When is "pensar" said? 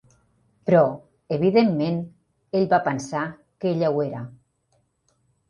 2.89-3.23